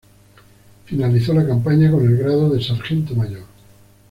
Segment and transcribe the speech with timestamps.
[0.87, 3.43] Finalizó la campaña con el grado de sargento mayor.